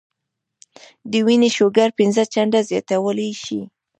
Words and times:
د 1.11 1.13
وينې 1.25 1.49
شوګر 1.57 1.89
پنځه 1.99 2.23
چنده 2.33 2.59
زياتولے 2.69 3.29
شي- 3.43 3.59